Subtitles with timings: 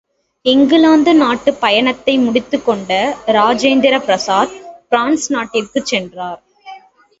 [0.45, 2.91] இங்கிலாந்து நாட்டுப் பயணத்தை முடித்துக் கொண்ட
[3.27, 4.55] ராஜேந்திர பிரசாத்
[4.89, 6.41] பிரான்ஸ் நாட்டிற்குச் சென்றார்.